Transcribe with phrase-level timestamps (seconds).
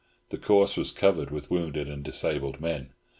[0.31, 2.91] The course was covered with wounded and disabled men.